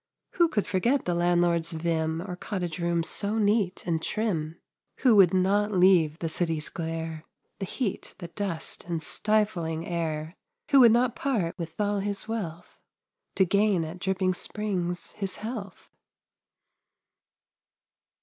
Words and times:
Who 0.31 0.47
could 0.47 0.65
forget 0.65 1.05
the 1.05 1.13
landlord's 1.13 1.73
vim 1.73 2.23
Or 2.23 2.35
cottage 2.35 2.79
rooms 2.79 3.07
so 3.07 3.37
neat 3.37 3.85
and 3.85 4.01
trim? 4.01 4.59
Who 5.01 5.15
would 5.17 5.31
not 5.31 5.73
leave 5.73 6.17
the 6.17 6.27
city's 6.27 6.69
glare, 6.69 7.23
The 7.59 7.67
heat, 7.67 8.15
the 8.17 8.29
dust, 8.29 8.83
and 8.85 9.03
stifling 9.03 9.85
air 9.85 10.35
Who 10.71 10.79
would 10.79 10.91
not 10.91 11.15
part 11.15 11.55
with 11.59 11.79
all 11.79 11.99
his 11.99 12.27
wealth 12.27 12.79
To 13.35 13.45
gain 13.45 13.85
at 13.85 13.99
Dripping 13.99 14.33
Springs 14.33 15.11
his 15.11 15.35
health? 15.35 15.91